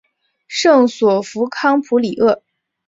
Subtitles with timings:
[0.47, 2.41] 圣索弗康普里厄。